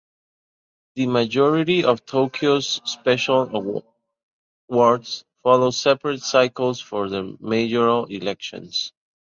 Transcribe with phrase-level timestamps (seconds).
[0.95, 3.85] The majority of Tokyo's special
[4.67, 8.93] wards follow separate cycles for their mayoral elections.